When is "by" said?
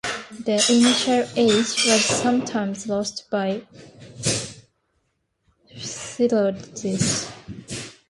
3.29-3.61